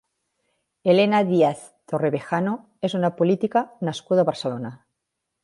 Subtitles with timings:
[0.93, 2.55] Elena Díaz Torrevejano
[2.89, 4.75] és una política nascuda a Barcelona.